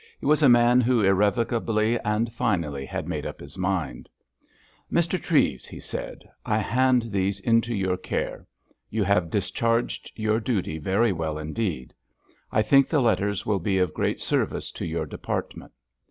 [0.19, 4.09] He was a man who irrevocably and finally had made up his mind.
[4.91, 5.21] "Mr.
[5.21, 8.47] Treves," he said, "I hand these into your care.
[8.89, 11.93] You have discharged your duty very well indeed.
[12.51, 15.71] I think the letters will be of great service to your department."